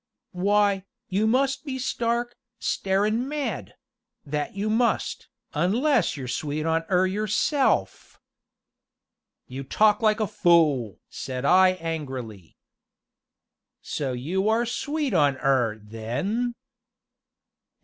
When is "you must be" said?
1.09-1.77